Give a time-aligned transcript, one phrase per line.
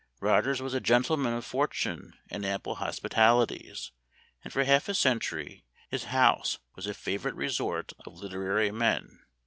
[0.19, 3.91] Rogers was a gentleman of fortune and ample hospitalities,
[4.43, 9.19] and for half a century his house was a favorite resort of literary men.